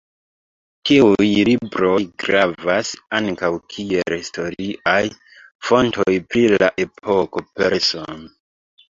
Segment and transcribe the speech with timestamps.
[0.89, 4.97] Tiuj libroj gravas ankaŭ kiel historiaj
[5.69, 8.17] fontoj pri la epoko, persono.